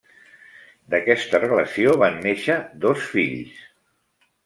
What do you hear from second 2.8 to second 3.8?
dos fills.